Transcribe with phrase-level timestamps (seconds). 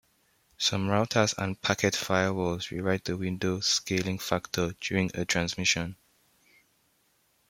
[0.57, 5.95] Some routers and packet firewalls rewrite the window scaling factor during a transmission.